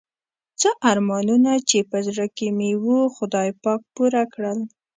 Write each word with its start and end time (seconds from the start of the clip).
څه 0.59 0.69
ارمانونه 0.91 1.51
چې 1.69 1.77
په 1.89 1.97
زړه 2.07 2.25
کې 2.37 2.47
مې 2.57 2.71
وو 2.83 2.99
خدای 3.15 3.49
پاک 3.63 3.81
پوره 3.95 4.23
کړل. 4.33 4.59